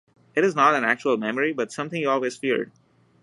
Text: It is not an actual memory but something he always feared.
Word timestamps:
It 0.33 0.43
is 0.43 0.55
not 0.55 0.73
an 0.73 0.83
actual 0.83 1.15
memory 1.17 1.53
but 1.53 1.71
something 1.71 1.99
he 2.01 2.07
always 2.07 2.35
feared. 2.35 2.71